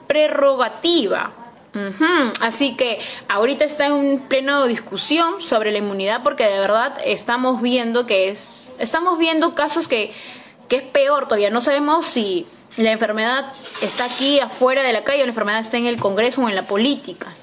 prerrogativa. 0.07 1.33
Así 2.41 2.75
que 2.75 2.99
ahorita 3.29 3.67
está 3.67 3.89
en 3.89 4.21
pleno 4.21 4.67
discusión 4.67 5.43
sobre 5.43 5.73
la 5.73 5.79
inmunidad 5.79 6.23
porque 6.23 6.45
de 6.45 6.59
verdad 6.59 6.97
estamos 7.05 7.61
viendo 7.61 8.07
que 8.07 8.31
es, 8.31 8.69
estamos 8.79 9.19
viendo 9.19 9.55
casos 9.55 9.87
que, 9.87 10.11
que 10.69 10.77
es 10.77 10.83
peor 10.83 11.25
todavía. 11.25 11.51
No 11.51 11.61
sabemos 11.61 12.07
si 12.07 12.47
la 12.79 12.93
enfermedad 12.93 13.53
está 13.83 14.07
aquí 14.07 14.41
afuera 14.41 14.83
de 14.83 14.95
la 14.95 15.05
calle 15.05 15.23
o 15.23 15.27
la 15.27 15.33
enfermedad 15.33 15.61
está 15.61 15.77
en 15.77 15.85
el 15.85 15.99
Congreso 15.99 16.43
o 16.43 16.49
en 16.49 16.55
la 16.55 16.67
política. 16.67 17.35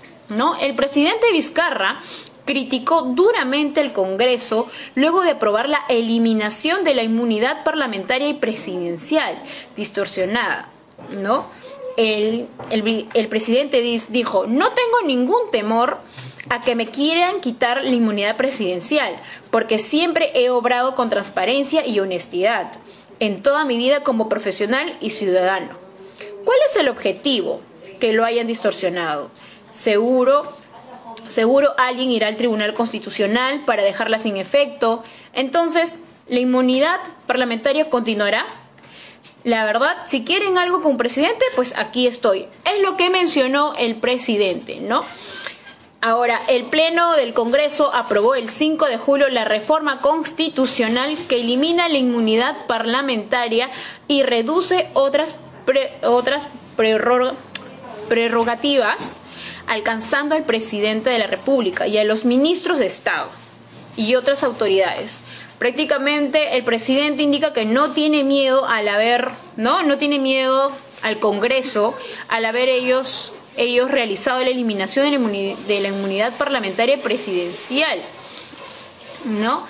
El 0.59 0.73
presidente 0.73 1.31
Vizcarra 1.31 2.01
criticó 2.45 3.03
duramente 3.03 3.81
el 3.81 3.93
Congreso 3.93 4.67
luego 4.95 5.21
de 5.21 5.31
aprobar 5.31 5.69
la 5.69 5.81
eliminación 5.89 6.83
de 6.83 6.95
la 6.95 7.03
inmunidad 7.03 7.63
parlamentaria 7.63 8.27
y 8.29 8.33
presidencial 8.33 9.41
distorsionada, 9.75 10.69
¿no? 11.11 11.45
El, 11.97 12.47
presidente 13.29 13.81
dijo, 14.09 14.47
no 14.47 14.69
tengo 14.71 15.01
ningún 15.05 15.51
temor 15.51 15.99
a 16.49 16.61
que 16.61 16.73
me 16.73 16.87
quieran 16.87 17.39
quitar 17.39 17.83
la 17.83 17.91
inmunidad 17.91 18.35
presidencial, 18.35 19.15
porque 19.51 19.77
siempre 19.77 20.31
he 20.33 20.49
obrado 20.49 20.95
con 20.95 21.11
transparencia 21.11 21.85
y 21.85 21.99
honestidad 21.99 22.71
en 23.19 23.43
toda 23.43 23.65
mi 23.65 23.77
vida 23.77 24.03
como 24.03 24.27
profesional 24.27 24.97
y 24.99 25.11
ciudadano. 25.11 25.77
¿Cuál 26.43 26.57
es 26.67 26.75
el 26.77 26.89
objetivo? 26.89 27.61
Que 27.99 28.11
lo 28.11 28.25
hayan 28.25 28.47
distorsionado 28.47 29.29
seguro, 29.73 30.43
seguro 31.27 31.73
alguien 31.77 32.09
irá 32.11 32.27
al 32.27 32.37
Tribunal 32.37 32.73
Constitucional 32.73 33.61
para 33.65 33.83
dejarla 33.83 34.19
sin 34.19 34.37
efecto. 34.37 35.03
Entonces, 35.33 35.99
la 36.27 36.39
inmunidad 36.39 37.01
parlamentaria 37.27 37.89
continuará. 37.89 38.45
La 39.43 39.65
verdad, 39.65 39.97
si 40.05 40.23
quieren 40.23 40.57
algo 40.57 40.81
con 40.81 40.95
presidente, 40.95 41.43
pues 41.55 41.73
aquí 41.75 42.07
estoy. 42.07 42.47
Es 42.63 42.81
lo 42.81 42.95
que 42.95 43.09
mencionó 43.09 43.73
el 43.75 43.97
presidente, 43.97 44.79
¿no? 44.79 45.03
Ahora, 45.99 46.39
el 46.47 46.63
Pleno 46.63 47.13
del 47.13 47.33
Congreso 47.33 47.93
aprobó 47.93 48.35
el 48.35 48.49
5 48.49 48.85
de 48.87 48.97
julio 48.97 49.29
la 49.29 49.45
reforma 49.45 49.99
constitucional 49.99 51.17
que 51.29 51.41
elimina 51.41 51.87
la 51.87 51.97
inmunidad 51.97 52.65
parlamentaria 52.67 53.69
y 54.07 54.23
reduce 54.23 54.89
otras, 54.93 55.35
otras 56.03 56.47
prerrogativas 58.09 59.19
alcanzando 59.67 60.35
al 60.35 60.43
presidente 60.43 61.09
de 61.09 61.19
la 61.19 61.27
República 61.27 61.87
y 61.87 61.97
a 61.97 62.03
los 62.03 62.25
ministros 62.25 62.79
de 62.79 62.87
Estado 62.87 63.29
y 63.95 64.15
otras 64.15 64.43
autoridades. 64.43 65.21
Prácticamente 65.59 66.57
el 66.57 66.63
presidente 66.63 67.23
indica 67.23 67.53
que 67.53 67.65
no 67.65 67.91
tiene 67.91 68.23
miedo 68.23 68.65
al 68.65 68.87
haber, 68.87 69.29
¿no? 69.55 69.83
No 69.83 69.97
tiene 69.97 70.19
miedo 70.19 70.71
al 71.01 71.19
Congreso 71.19 71.95
al 72.29 72.45
haber 72.45 72.69
ellos 72.69 73.33
ellos 73.55 73.91
realizado 73.91 74.41
la 74.41 74.49
eliminación 74.49 75.05
de 75.05 75.11
la, 75.11 75.17
inmunidad, 75.17 75.57
de 75.59 75.79
la 75.79 75.87
inmunidad 75.89 76.33
parlamentaria 76.33 76.97
presidencial. 77.01 77.99
¿No? 79.25 79.65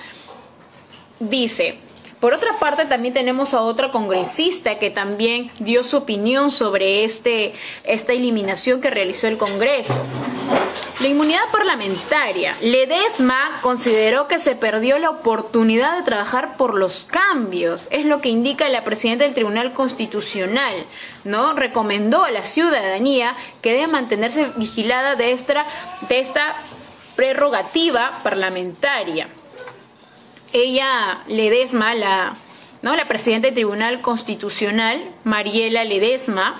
Dice, 1.19 1.77
por 2.23 2.33
otra 2.33 2.53
parte, 2.57 2.85
también 2.85 3.13
tenemos 3.13 3.53
a 3.53 3.59
otra 3.59 3.89
congresista 3.89 4.79
que 4.79 4.89
también 4.89 5.51
dio 5.59 5.83
su 5.83 5.97
opinión 5.97 6.51
sobre 6.51 7.03
este, 7.03 7.53
esta 7.83 8.13
eliminación 8.13 8.79
que 8.79 8.89
realizó 8.89 9.27
el 9.27 9.37
Congreso. 9.37 9.93
La 11.01 11.09
inmunidad 11.09 11.43
parlamentaria. 11.51 12.55
Ledesma 12.61 13.59
consideró 13.61 14.29
que 14.29 14.39
se 14.39 14.55
perdió 14.55 14.99
la 14.99 15.09
oportunidad 15.09 15.97
de 15.97 16.03
trabajar 16.03 16.55
por 16.55 16.75
los 16.75 17.03
cambios. 17.03 17.89
Es 17.91 18.05
lo 18.05 18.21
que 18.21 18.29
indica 18.29 18.69
la 18.69 18.85
presidenta 18.85 19.25
del 19.25 19.33
Tribunal 19.33 19.73
Constitucional. 19.73 20.75
¿no? 21.25 21.51
Recomendó 21.55 22.23
a 22.23 22.31
la 22.31 22.45
ciudadanía 22.45 23.33
que 23.61 23.73
debe 23.73 23.87
mantenerse 23.87 24.47
vigilada 24.55 25.17
de 25.17 25.33
esta, 25.33 25.65
de 26.07 26.21
esta 26.21 26.55
prerrogativa 27.17 28.11
parlamentaria 28.23 29.27
ella 30.53 31.19
Ledesma, 31.27 31.93
la, 31.93 32.35
¿no? 32.81 32.95
la 32.95 33.07
presidenta 33.07 33.47
del 33.47 33.55
Tribunal 33.55 34.01
Constitucional, 34.01 35.03
Mariela 35.23 35.83
Ledesma, 35.83 36.55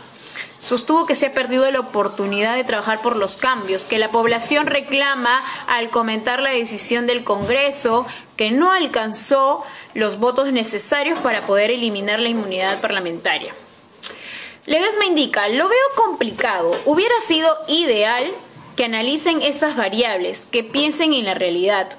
sostuvo 0.60 1.06
que 1.06 1.16
se 1.16 1.28
ha 1.28 1.32
perdido 1.34 1.70
la 1.72 1.82
oportunidad 1.82 2.56
de 2.56 2.64
trabajar 2.64 3.02
por 3.02 3.18
los 3.18 3.38
cambios, 3.38 3.84
que 3.84 4.00
la 4.00 4.10
población 4.10 4.66
reclama 4.66 5.44
al 5.68 5.90
comentar 5.90 6.42
la 6.42 6.52
decisión 6.52 7.06
del 7.06 7.24
Congreso 7.24 8.08
que 8.38 8.52
no 8.52 8.72
alcanzó 8.72 9.64
los 9.94 10.20
votos 10.20 10.52
necesarios 10.52 11.20
para 11.20 11.42
poder 11.42 11.70
eliminar 11.70 12.20
la 12.20 12.30
inmunidad 12.30 12.82
parlamentaria. 12.82 13.54
Ledesma 14.66 15.06
indica, 15.06 15.50
lo 15.50 15.68
veo 15.68 15.86
complicado, 15.96 16.72
hubiera 16.86 17.20
sido 17.20 17.56
ideal 17.68 18.24
que 18.78 18.86
analicen 18.86 19.42
estas 19.42 19.76
variables, 19.76 20.48
que 20.50 20.64
piensen 20.64 21.14
en 21.14 21.26
la 21.26 21.34
realidad 21.34 21.90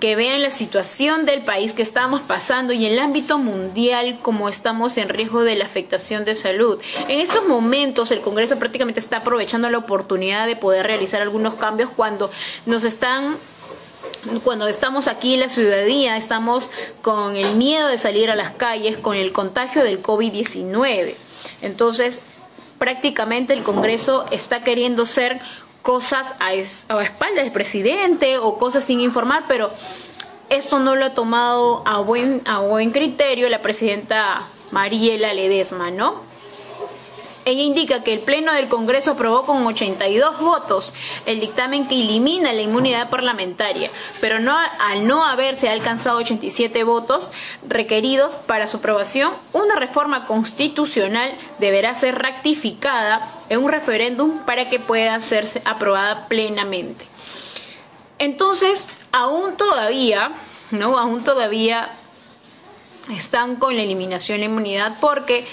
que 0.00 0.16
vean 0.16 0.42
la 0.42 0.50
situación 0.50 1.26
del 1.26 1.42
país 1.42 1.72
que 1.72 1.82
estamos 1.82 2.22
pasando 2.22 2.72
y 2.72 2.86
el 2.86 2.98
ámbito 2.98 3.38
mundial 3.38 4.18
como 4.22 4.48
estamos 4.48 4.96
en 4.96 5.10
riesgo 5.10 5.44
de 5.44 5.56
la 5.56 5.66
afectación 5.66 6.24
de 6.24 6.34
salud. 6.34 6.80
En 7.08 7.20
estos 7.20 7.46
momentos 7.46 8.10
el 8.10 8.22
Congreso 8.22 8.58
prácticamente 8.58 8.98
está 8.98 9.18
aprovechando 9.18 9.68
la 9.68 9.78
oportunidad 9.78 10.46
de 10.46 10.56
poder 10.56 10.86
realizar 10.86 11.20
algunos 11.20 11.54
cambios 11.54 11.90
cuando 11.94 12.30
nos 12.66 12.84
están 12.84 13.36
cuando 14.44 14.66
estamos 14.66 15.08
aquí 15.08 15.34
en 15.34 15.40
la 15.40 15.48
ciudadanía, 15.48 16.16
estamos 16.16 16.64
con 17.02 17.36
el 17.36 17.54
miedo 17.56 17.88
de 17.88 17.98
salir 17.98 18.30
a 18.30 18.36
las 18.36 18.50
calles, 18.50 18.96
con 18.98 19.16
el 19.16 19.32
contagio 19.32 19.82
del 19.82 20.02
COVID-19. 20.02 21.14
Entonces, 21.62 22.20
prácticamente 22.78 23.52
el 23.52 23.62
Congreso 23.62 24.26
está 24.30 24.62
queriendo 24.62 25.06
ser 25.06 25.40
cosas 25.82 26.34
a, 26.38 26.54
espaldas 26.54 27.44
del 27.44 27.52
presidente 27.52 28.38
o 28.38 28.58
cosas 28.58 28.84
sin 28.84 29.00
informar, 29.00 29.44
pero 29.48 29.70
esto 30.48 30.78
no 30.78 30.96
lo 30.96 31.06
ha 31.06 31.14
tomado 31.14 31.82
a 31.86 32.00
buen, 32.00 32.42
a 32.44 32.60
buen 32.60 32.90
criterio 32.90 33.48
la 33.48 33.62
presidenta 33.62 34.42
Mariela 34.72 35.32
Ledesma, 35.32 35.90
¿no? 35.90 36.28
Ella 37.46 37.62
indica 37.62 38.04
que 38.04 38.12
el 38.12 38.20
Pleno 38.20 38.52
del 38.52 38.68
Congreso 38.68 39.12
aprobó 39.12 39.44
con 39.44 39.66
82 39.66 40.40
votos 40.40 40.92
el 41.24 41.40
dictamen 41.40 41.88
que 41.88 41.94
elimina 41.94 42.52
la 42.52 42.60
inmunidad 42.60 43.08
parlamentaria, 43.08 43.90
pero 44.20 44.40
no, 44.40 44.54
al 44.78 45.06
no 45.06 45.24
haberse 45.24 45.70
alcanzado 45.70 46.18
87 46.18 46.84
votos 46.84 47.30
requeridos 47.66 48.32
para 48.32 48.66
su 48.66 48.76
aprobación, 48.76 49.32
una 49.54 49.76
reforma 49.76 50.26
constitucional 50.26 51.32
deberá 51.58 51.94
ser 51.94 52.18
ratificada 52.18 53.26
en 53.50 53.62
un 53.62 53.70
referéndum 53.70 54.38
para 54.46 54.70
que 54.70 54.78
pueda 54.78 55.14
hacerse 55.14 55.60
aprobada 55.66 56.26
plenamente. 56.28 57.04
Entonces, 58.18 58.88
aún 59.12 59.56
todavía, 59.56 60.32
¿no? 60.70 60.98
Aún 60.98 61.24
todavía 61.24 61.90
están 63.14 63.56
con 63.56 63.76
la 63.76 63.82
eliminación 63.82 64.36
de 64.36 64.46
la 64.46 64.50
inmunidad 64.50 64.94
porque 65.00 65.44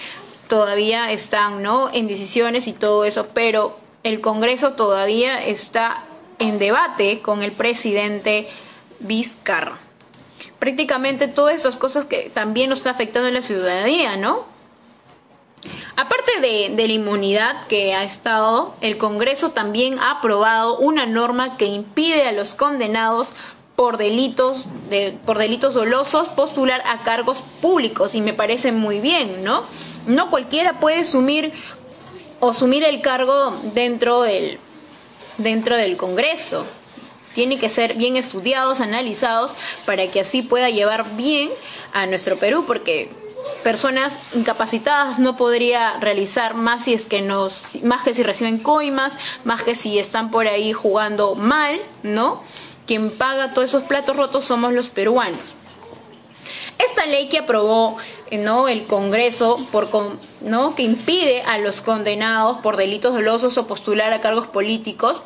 todavía 0.47 1.11
están 1.11 1.63
¿no? 1.63 1.89
en 1.91 2.07
decisiones 2.07 2.67
y 2.67 2.73
todo 2.73 3.03
eso, 3.03 3.27
pero 3.33 3.77
el 4.03 4.21
Congreso 4.21 4.73
todavía 4.73 5.43
está 5.43 6.03
en 6.39 6.59
debate 6.59 7.21
con 7.21 7.41
el 7.41 7.51
presidente 7.51 8.47
Vizcarra. 8.99 9.77
Prácticamente 10.59 11.27
todas 11.27 11.55
esas 11.55 11.75
cosas 11.75 12.05
que 12.05 12.31
también 12.33 12.69
nos 12.69 12.79
está 12.79 12.91
afectando 12.91 13.27
en 13.27 13.33
la 13.33 13.41
ciudadanía, 13.41 14.17
¿no? 14.17 14.56
Aparte 15.95 16.39
de, 16.41 16.87
la 16.87 16.93
inmunidad 16.93 17.67
que 17.67 17.93
ha 17.93 18.03
estado, 18.03 18.75
el 18.81 18.97
Congreso 18.97 19.51
también 19.51 19.99
ha 19.99 20.11
aprobado 20.11 20.77
una 20.77 21.05
norma 21.05 21.57
que 21.57 21.65
impide 21.65 22.27
a 22.27 22.31
los 22.31 22.53
condenados 22.53 23.33
por 23.75 23.97
delitos 23.97 24.65
de, 24.89 25.17
por 25.25 25.37
delitos 25.37 25.75
dolosos 25.75 26.27
postular 26.29 26.81
a 26.87 26.97
cargos 26.99 27.41
públicos 27.61 28.15
y 28.15 28.21
me 28.21 28.33
parece 28.33 28.71
muy 28.71 28.99
bien, 28.99 29.43
¿no? 29.43 29.63
no 30.07 30.29
cualquiera 30.29 30.79
puede 30.79 31.01
asumir 31.01 31.51
o 32.39 32.49
asumir 32.49 32.83
el 32.83 33.01
cargo 33.01 33.51
dentro 33.73 34.21
del, 34.21 34.57
dentro 35.37 35.75
del 35.75 35.97
Congreso. 35.97 36.65
Tiene 37.35 37.59
que 37.59 37.69
ser 37.69 37.93
bien 37.95 38.17
estudiados, 38.17 38.81
analizados, 38.81 39.51
para 39.85 40.07
que 40.07 40.21
así 40.21 40.41
pueda 40.41 40.69
llevar 40.69 41.15
bien 41.15 41.49
a 41.93 42.07
nuestro 42.07 42.37
Perú, 42.37 42.63
porque 42.65 43.11
personas 43.63 44.19
incapacitadas 44.33 45.19
no 45.19 45.35
podría 45.37 45.97
realizar 45.99 46.53
más 46.53 46.85
si 46.85 46.93
es 46.93 47.05
que 47.05 47.21
nos, 47.21 47.81
más 47.83 48.03
que 48.03 48.13
si 48.13 48.23
reciben 48.23 48.57
coimas, 48.57 49.13
más 49.43 49.63
que 49.63 49.75
si 49.75 49.99
están 49.99 50.31
por 50.31 50.47
ahí 50.47 50.73
jugando 50.73 51.35
mal, 51.35 51.79
¿no? 52.03 52.43
Quien 52.85 53.11
paga 53.11 53.53
todos 53.53 53.69
esos 53.69 53.83
platos 53.83 54.15
rotos 54.15 54.45
somos 54.45 54.73
los 54.73 54.89
peruanos. 54.89 55.39
Esta 56.77 57.05
ley 57.05 57.27
que 57.27 57.39
aprobó 57.39 57.97
¿no? 58.31 58.67
el 58.67 58.83
Congreso 58.83 59.65
por, 59.71 59.89
¿no? 60.41 60.75
que 60.75 60.83
impide 60.83 61.41
a 61.41 61.57
los 61.57 61.81
condenados 61.81 62.57
por 62.57 62.77
delitos 62.77 63.13
dolosos 63.13 63.57
o 63.57 63.67
postular 63.67 64.13
a 64.13 64.21
cargos 64.21 64.47
políticos. 64.47 65.23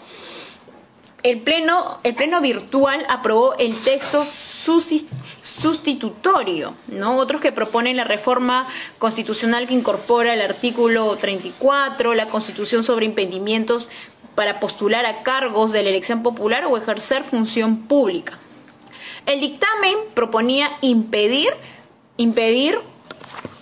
El 1.23 1.41
pleno, 1.41 1.99
virtual 2.41 3.05
aprobó 3.07 3.53
el 3.55 3.75
texto 3.81 4.25
sustitutorio, 4.25 6.73
¿no? 6.87 7.17
Otros 7.17 7.41
que 7.41 7.51
proponen 7.51 7.97
la 7.97 8.03
reforma 8.03 8.65
constitucional 8.97 9.67
que 9.67 9.75
incorpora 9.75 10.33
el 10.33 10.41
artículo 10.41 11.15
34, 11.17 12.15
la 12.15 12.25
constitución 12.27 12.83
sobre 12.83 13.05
impedimentos 13.05 13.89
para 14.33 14.59
postular 14.59 15.05
a 15.05 15.21
cargos 15.23 15.71
de 15.71 15.83
la 15.83 15.89
elección 15.89 16.23
popular 16.23 16.65
o 16.65 16.77
ejercer 16.77 17.23
función 17.23 17.83
pública. 17.83 18.39
El 19.25 19.39
dictamen 19.39 19.95
proponía 20.15 20.71
impedir 20.81 21.53
impedir 22.17 22.77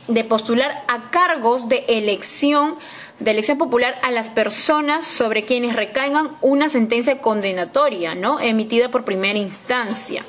de 0.07 0.23
postular 0.23 0.83
a 0.87 1.11
cargos 1.11 1.69
de 1.69 1.85
elección 1.87 2.77
de 3.19 3.31
elección 3.31 3.57
popular 3.57 3.99
a 4.01 4.11
las 4.11 4.29
personas 4.29 5.05
sobre 5.05 5.45
quienes 5.45 5.75
recaigan 5.75 6.29
una 6.41 6.69
sentencia 6.69 7.19
condenatoria, 7.19 8.15
¿no? 8.15 8.39
emitida 8.39 8.89
por 8.89 9.03
primera 9.03 9.37
instancia 9.37 10.23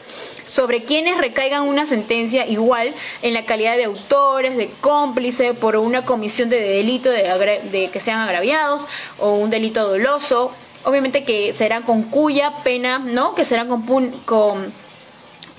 sobre 0.46 0.82
quienes 0.82 1.16
recaigan 1.16 1.62
una 1.62 1.86
sentencia 1.86 2.44
igual 2.44 2.92
en 3.22 3.34
la 3.34 3.44
calidad 3.44 3.76
de 3.76 3.84
autores, 3.84 4.56
de 4.56 4.68
cómplices 4.80 5.56
por 5.56 5.76
una 5.76 6.04
comisión 6.04 6.50
de 6.50 6.60
delito 6.60 7.08
de, 7.08 7.88
que 7.92 8.00
sean 8.00 8.18
agraviados 8.18 8.82
o 9.18 9.34
un 9.34 9.50
delito 9.50 9.86
doloso, 9.88 10.50
obviamente 10.82 11.22
que 11.22 11.54
será 11.54 11.82
con 11.82 12.02
cuya 12.02 12.52
pena, 12.64 12.98
¿no? 12.98 13.36
Que 13.36 13.44
será 13.44 13.66
con, 13.66 14.10
con 14.24 14.72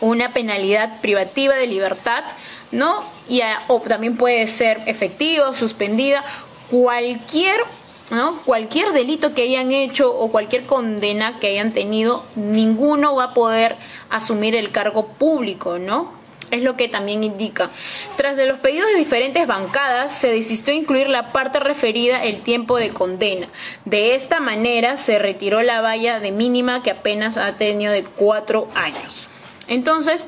una 0.02 0.34
penalidad 0.34 1.00
privativa 1.00 1.56
de 1.56 1.68
libertad 1.68 2.26
¿no? 2.72 3.04
Y 3.28 3.42
o 3.68 3.80
también 3.82 4.16
puede 4.16 4.48
ser 4.48 4.82
efectiva, 4.86 5.54
suspendida, 5.54 6.24
cualquier, 6.72 7.62
¿no? 8.10 8.38
Cualquier 8.46 8.94
delito 8.94 9.36
que 9.36 9.44
hayan 9.44 9.74
hecho 9.74 10.16
o 10.18 10.32
cualquier 10.32 10.66
condena 10.66 11.38
que 11.40 11.48
hayan 11.48 11.74
tenido, 11.74 12.24
ninguno 12.36 13.14
va 13.14 13.26
a 13.26 13.34
poder 13.34 13.76
asumir 14.10 14.56
el 14.56 14.72
cargo 14.72 15.08
público, 15.08 15.78
¿no? 15.78 16.20
Es 16.50 16.64
lo 16.64 16.76
que 16.76 16.90
también 16.90 17.24
indica. 17.24 17.70
Tras 18.18 18.36
de 18.36 18.46
los 18.46 18.58
pedidos 18.60 18.90
de 18.90 18.98
diferentes 18.98 19.48
bancadas, 19.48 20.14
se 20.14 20.28
desistió 20.28 20.74
incluir 20.74 21.08
la 21.08 21.32
parte 21.32 21.60
referida 21.60 22.24
el 22.24 22.42
tiempo 22.42 22.78
de 22.78 22.90
condena. 22.90 23.48
De 23.86 24.16
esta 24.16 24.40
manera 24.42 24.98
se 24.98 25.18
retiró 25.18 25.62
la 25.62 25.80
valla 25.80 26.20
de 26.20 26.32
mínima 26.32 26.84
que 26.84 26.92
apenas 26.92 27.38
ha 27.38 27.54
tenido 27.54 27.94
de 27.94 28.04
cuatro 28.04 28.68
años. 28.76 29.28
Entonces, 29.70 30.26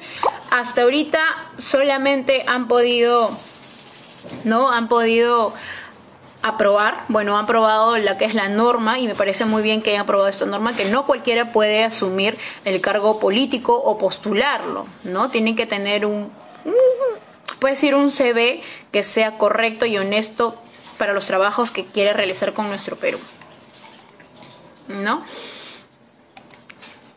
hasta 0.52 0.84
ahorita 0.84 1.20
solamente 1.58 2.46
han 2.48 2.70
podido, 2.70 3.30
¿no? 4.46 4.72
Han 4.72 4.88
podido 4.88 5.54
aprobar, 6.44 7.06
bueno, 7.08 7.38
han 7.38 7.46
aprobado 7.46 7.98
la 7.98 8.18
que 8.18 8.26
es 8.26 8.36
la 8.36 8.50
norma 8.50 9.00
y 9.00 9.08
me 9.08 9.16
parece 9.16 9.46
muy 9.46 9.64
bien 9.64 9.82
que 9.82 9.92
hayan 9.92 10.04
aprobado 10.04 10.30
esta 10.30 10.46
norma, 10.46 10.76
que 10.76 10.86
no 10.86 11.06
cualquiera 11.06 11.52
puede 11.52 11.84
asumir 11.84 12.38
el 12.66 12.82
cargo 12.82 13.20
político 13.20 13.76
o 13.76 13.98
postularlo, 13.98 14.86
¿no? 15.04 15.30
Tienen 15.30 15.56
que 15.56 15.66
tener 15.66 16.06
un, 16.06 16.32
puede 17.60 17.76
decir 17.76 17.96
un 17.96 18.12
CV 18.12 18.62
que 18.92 19.04
sea 19.04 19.38
correcto 19.38 19.86
y 19.86 19.98
honesto 19.98 20.56
para 20.98 21.14
los 21.14 21.26
trabajos 21.26 21.72
que 21.72 21.86
quiere 21.86 22.14
realizar 22.14 22.54
con 22.54 22.68
nuestro 22.68 22.98
Perú, 22.98 23.20
¿no? 24.88 25.24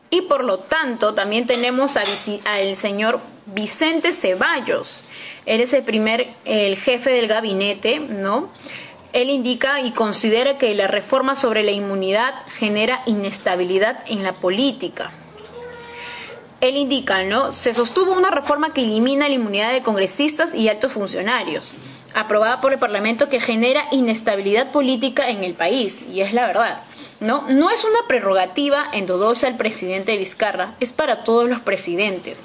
y 0.09 0.23
por 0.23 0.45
lo 0.45 0.59
tanto 0.59 1.15
también 1.15 1.47
tenemos 1.47 1.97
al 1.97 2.77
señor 2.77 3.21
Vicente 3.47 4.13
Ceballos. 4.13 5.01
Él 5.45 5.61
es 5.61 5.73
el 5.73 5.83
primer, 5.83 6.29
el 6.45 6.77
jefe 6.77 7.11
del 7.11 7.29
gabinete, 7.29 8.01
¿no? 8.01 8.49
Él 9.17 9.31
indica 9.31 9.81
y 9.81 9.93
considera 9.93 10.59
que 10.59 10.75
la 10.75 10.89
reforma 10.89 11.37
sobre 11.37 11.63
la 11.63 11.71
inmunidad 11.71 12.35
genera 12.49 13.01
inestabilidad 13.07 14.01
en 14.09 14.23
la 14.23 14.35
política. 14.35 15.11
Él 16.61 16.77
indica, 16.77 17.25
¿no? 17.25 17.51
Se 17.51 17.73
sostuvo 17.73 18.13
una 18.13 18.31
reforma 18.31 18.75
que 18.75 18.83
elimina 18.83 19.27
la 19.27 19.35
inmunidad 19.35 19.73
de 19.73 19.81
congresistas 19.81 20.55
y 20.55 20.69
altos 20.69 20.93
funcionarios, 20.93 21.71
aprobada 22.15 22.61
por 22.61 22.75
el 22.75 22.79
Parlamento 22.79 23.31
que 23.31 23.41
genera 23.41 23.87
inestabilidad 23.91 24.71
política 24.71 25.31
en 25.31 25.45
el 25.45 25.55
país, 25.55 26.05
y 26.13 26.21
es 26.21 26.35
la 26.35 26.47
verdad. 26.47 26.83
¿No? 27.21 27.45
No 27.49 27.71
es 27.71 27.85
una 27.85 28.07
prerrogativa 28.07 28.87
endodosa 28.93 29.47
al 29.47 29.57
presidente 29.57 30.17
Vizcarra, 30.17 30.75
es 30.81 30.93
para 30.93 31.25
todos 31.25 31.49
los 31.49 31.61
presidentes. 31.61 32.45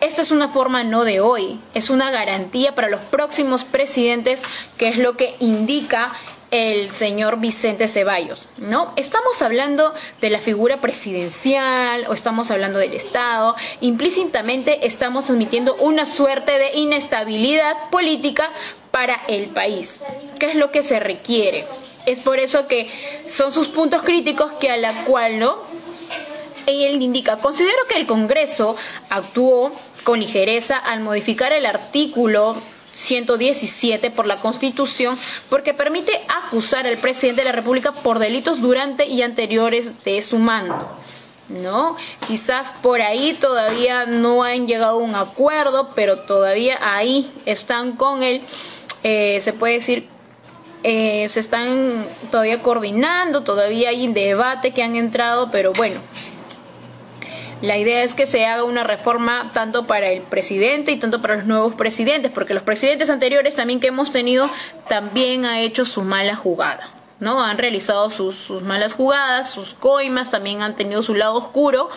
Esta 0.00 0.22
es 0.22 0.30
una 0.30 0.48
forma 0.48 0.84
no 0.84 1.04
de 1.04 1.20
hoy, 1.20 1.60
es 1.74 1.90
una 1.90 2.10
garantía 2.10 2.74
para 2.74 2.88
los 2.88 3.00
próximos 3.00 3.64
presidentes, 3.64 4.42
que 4.76 4.88
es 4.88 4.98
lo 4.98 5.16
que 5.16 5.34
indica 5.40 6.12
el 6.50 6.90
señor 6.90 7.38
Vicente 7.40 7.88
Ceballos, 7.88 8.48
¿no? 8.58 8.92
Estamos 8.96 9.42
hablando 9.42 9.92
de 10.20 10.30
la 10.30 10.38
figura 10.38 10.76
presidencial 10.78 12.04
o 12.08 12.14
estamos 12.14 12.50
hablando 12.50 12.78
del 12.78 12.92
Estado, 12.92 13.56
implícitamente 13.80 14.86
estamos 14.86 15.28
admitiendo 15.28 15.74
una 15.76 16.06
suerte 16.06 16.52
de 16.58 16.74
inestabilidad 16.74 17.90
política 17.90 18.50
para 18.90 19.14
el 19.28 19.46
país, 19.46 20.00
que 20.38 20.46
es 20.46 20.54
lo 20.54 20.70
que 20.70 20.82
se 20.82 21.00
requiere. 21.00 21.64
Es 22.06 22.20
por 22.20 22.38
eso 22.38 22.68
que 22.68 22.88
son 23.28 23.52
sus 23.52 23.68
puntos 23.68 24.02
críticos 24.02 24.52
que 24.60 24.70
a 24.70 24.76
la 24.76 25.04
cual, 25.04 25.38
¿no? 25.38 25.56
él 26.66 27.00
indica, 27.02 27.36
considero 27.38 27.78
que 27.88 27.96
el 27.96 28.06
Congreso 28.06 28.76
actuó 29.08 29.72
con 30.04 30.20
ligereza 30.20 30.76
al 30.76 31.00
modificar 31.00 31.52
el 31.52 31.66
artículo 31.66 32.56
117 32.92 34.10
por 34.10 34.26
la 34.26 34.36
Constitución 34.36 35.18
porque 35.50 35.74
permite 35.74 36.12
acusar 36.28 36.86
al 36.86 36.96
presidente 36.96 37.42
de 37.42 37.46
la 37.46 37.52
República 37.52 37.92
por 37.92 38.18
delitos 38.18 38.60
durante 38.60 39.06
y 39.06 39.22
anteriores 39.22 40.04
de 40.04 40.22
su 40.22 40.38
mando. 40.38 40.76
¿No? 41.48 41.96
Quizás 42.26 42.72
por 42.82 43.00
ahí 43.02 43.32
todavía 43.34 44.04
no 44.04 44.42
han 44.42 44.66
llegado 44.66 44.98
a 44.98 45.02
un 45.02 45.14
acuerdo, 45.14 45.90
pero 45.94 46.18
todavía 46.18 46.76
ahí 46.82 47.32
están 47.44 47.92
con 47.92 48.24
él, 48.24 48.42
eh, 49.04 49.38
se 49.40 49.52
puede 49.52 49.74
decir, 49.74 50.08
eh, 50.82 51.28
se 51.28 51.40
están 51.40 52.04
todavía 52.30 52.62
coordinando, 52.62 53.42
todavía 53.42 53.90
hay 53.90 54.06
debate 54.08 54.72
que 54.72 54.82
han 54.82 54.96
entrado, 54.96 55.50
pero 55.50 55.72
bueno, 55.72 56.00
la 57.62 57.78
idea 57.78 58.02
es 58.02 58.12
que 58.14 58.26
se 58.26 58.44
haga 58.44 58.64
una 58.64 58.84
reforma 58.84 59.50
tanto 59.54 59.86
para 59.86 60.10
el 60.10 60.22
presidente 60.22 60.92
y 60.92 60.98
tanto 60.98 61.22
para 61.22 61.36
los 61.36 61.46
nuevos 61.46 61.74
presidentes, 61.74 62.30
porque 62.30 62.52
los 62.52 62.62
presidentes 62.62 63.08
anteriores 63.08 63.56
también 63.56 63.80
que 63.80 63.86
hemos 63.86 64.12
tenido 64.12 64.50
también 64.88 65.46
ha 65.46 65.60
hecho 65.60 65.86
su 65.86 66.02
mala 66.02 66.36
jugada. 66.36 66.90
¿no? 67.18 67.42
Han 67.42 67.58
realizado 67.58 68.10
sus, 68.10 68.50
malas 68.62 68.92
jugadas, 68.92 69.50
sus 69.50 69.74
coimas, 69.74 70.30
también 70.30 70.62
han 70.62 70.76
tenido 70.76 71.02
su 71.02 71.14
lado 71.14 71.34
oscuro 71.34 71.88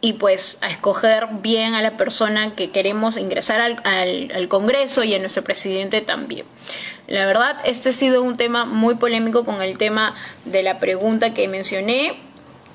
y 0.00 0.14
pues 0.14 0.56
a 0.62 0.70
escoger 0.70 1.26
bien 1.42 1.74
a 1.74 1.82
la 1.82 1.96
persona 1.96 2.54
que 2.54 2.70
queremos 2.70 3.16
ingresar 3.16 3.60
al, 3.60 4.48
Congreso 4.48 5.04
y 5.04 5.14
a 5.14 5.18
nuestro 5.18 5.44
presidente 5.44 6.00
también. 6.00 6.46
La 7.10 7.26
verdad, 7.26 7.56
este 7.64 7.88
ha 7.88 7.92
sido 7.92 8.22
un 8.22 8.36
tema 8.36 8.64
muy 8.64 8.94
polémico 8.94 9.44
con 9.44 9.60
el 9.62 9.76
tema 9.76 10.14
de 10.44 10.62
la 10.62 10.78
pregunta 10.78 11.34
que 11.34 11.48
mencioné. 11.48 12.14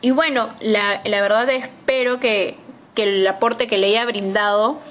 Y 0.01 0.11
bueno, 0.11 0.49
la, 0.59 0.99
la 1.05 1.21
verdad 1.21 1.49
espero 1.49 2.19
que, 2.19 2.57
que 2.95 3.03
el 3.03 3.25
aporte 3.25 3.67
que 3.67 3.77
le 3.77 3.87
haya 3.87 4.05
brindado 4.05 4.81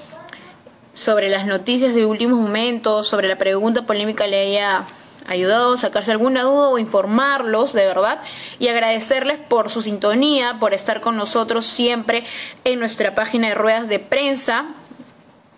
sobre 0.95 1.29
las 1.29 1.45
noticias 1.45 1.93
de 1.93 2.07
últimos 2.07 2.39
momentos, 2.39 3.07
sobre 3.07 3.27
la 3.27 3.37
pregunta 3.37 3.85
polémica 3.85 4.25
le 4.25 4.39
haya 4.47 4.83
ayudado 5.27 5.73
a 5.73 5.77
sacarse 5.77 6.11
alguna 6.11 6.41
duda 6.41 6.69
o 6.69 6.79
informarlos 6.79 7.71
de 7.73 7.85
verdad 7.85 8.21
y 8.57 8.69
agradecerles 8.69 9.37
por 9.37 9.69
su 9.69 9.83
sintonía, 9.83 10.57
por 10.59 10.73
estar 10.73 11.01
con 11.01 11.17
nosotros 11.17 11.67
siempre 11.67 12.23
en 12.63 12.79
nuestra 12.79 13.13
página 13.13 13.49
de 13.49 13.55
ruedas 13.55 13.89
de 13.89 13.99
prensa. 13.99 14.65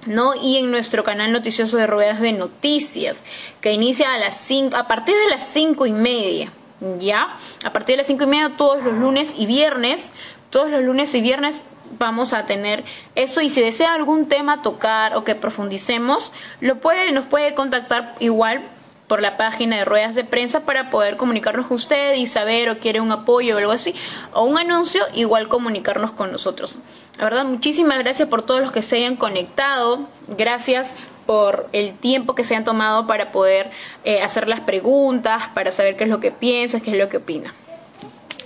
¿No? 0.08 0.34
Y 0.36 0.58
en 0.58 0.72
nuestro 0.72 1.04
canal 1.04 1.32
noticioso 1.32 1.78
de 1.78 1.88
ruedas 1.88 2.20
de 2.20 2.34
noticias, 2.34 3.22
que 3.62 3.74
inicia 3.74 4.14
a 4.14 4.18
las 4.18 4.36
cinco, 4.38 4.76
a 4.76 4.88
partir 4.88 5.16
de 5.16 5.30
las 5.30 5.48
cinco 5.48 5.86
y 5.86 5.92
media. 5.92 6.52
¿ya? 7.00 7.38
A 7.64 7.74
partir 7.74 7.94
de 7.94 7.98
las 7.98 8.08
cinco 8.08 8.24
y 8.24 8.28
media 8.28 8.54
todos 8.58 8.84
los 8.84 8.94
lunes 8.94 9.34
y 9.38 9.46
viernes, 9.46 10.10
todos 10.50 10.70
los 10.70 10.84
lunes 10.84 11.14
y 11.14 11.22
viernes 11.22 11.60
vamos 12.00 12.34
a 12.34 12.46
tener 12.46 12.84
eso 13.16 13.42
y 13.42 13.50
si 13.50 13.62
desea 13.62 13.94
algún 13.94 14.28
tema 14.28 14.62
tocar 14.62 15.16
o 15.16 15.24
que 15.24 15.36
profundicemos, 15.36 16.32
lo 16.60 16.80
puede, 16.80 17.12
nos 17.12 17.26
puede 17.26 17.54
contactar 17.54 18.14
igual 18.20 18.62
por 19.08 19.22
la 19.22 19.38
página 19.38 19.78
de 19.78 19.86
ruedas 19.86 20.16
de 20.16 20.24
prensa 20.24 20.66
para 20.66 20.90
poder 20.90 21.18
comunicarnos 21.18 21.68
con 21.68 21.78
usted 21.78 22.16
y 22.16 22.28
saber 22.28 22.70
o 22.70 22.80
quiere 22.80 23.00
un 23.00 23.12
apoyo 23.12 23.56
o 23.56 23.58
algo 23.58 23.72
así, 23.72 23.96
o 24.34 24.44
un 24.44 24.58
anuncio, 24.58 25.04
igual 25.14 25.48
comunicarnos 25.48 26.12
con 26.12 26.32
nosotros. 26.32 26.78
La 27.18 27.24
verdad, 27.24 27.46
muchísimas 27.46 27.98
gracias 28.00 28.28
por 28.28 28.44
todos 28.44 28.62
los 28.62 28.72
que 28.72 28.84
se 28.84 28.98
hayan 28.98 29.16
conectado. 29.16 30.08
Gracias 30.38 30.94
por 31.26 31.68
el 31.74 31.94
tiempo 31.94 32.36
que 32.36 32.44
se 32.44 32.56
han 32.56 32.64
tomado 32.64 33.08
para 33.08 33.32
poder 33.32 33.72
eh, 34.04 34.22
hacer 34.22 34.48
las 34.48 34.62
preguntas, 34.62 35.44
para 35.54 35.72
saber 35.72 35.96
qué 35.96 36.04
es 36.04 36.10
lo 36.10 36.20
que 36.20 36.32
piensas, 36.32 36.82
qué 36.82 36.92
es 36.92 36.98
lo 36.98 37.10
que 37.10 37.18
opina. 37.18 37.54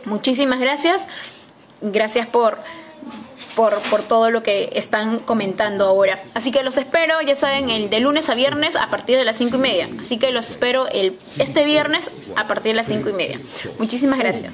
Muchísimas 0.06 0.60
gracias. 0.60 1.06
Gracias 1.82 2.28
por, 2.28 2.60
por, 3.56 3.80
por, 3.90 4.02
todo 4.02 4.32
lo 4.32 4.44
que 4.44 4.72
están 4.76 5.20
comentando 5.20 5.86
ahora. 5.86 6.22
Así 6.34 6.52
que 6.52 6.64
los 6.64 6.78
espero, 6.78 7.22
ya 7.22 7.36
saben, 7.36 7.70
el 7.70 7.90
de 7.90 8.00
lunes 8.00 8.30
a 8.30 8.36
viernes 8.36 8.76
a 8.76 8.90
partir 8.90 9.18
de 9.18 9.26
las 9.26 9.38
cinco 9.38 9.58
y 9.58 9.60
media. 9.60 9.90
Así 10.00 10.18
que 10.18 10.32
los 10.32 10.50
espero 10.50 10.88
el, 10.88 11.18
este 11.38 11.64
viernes 11.64 12.10
a 12.36 12.48
partir 12.48 12.72
de 12.72 12.76
las 12.76 12.88
cinco 12.88 13.10
y 13.10 13.14
media. 13.14 13.40
Muchísimas 13.80 14.20
gracias. 14.20 14.54